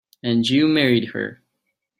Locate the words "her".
1.09-1.43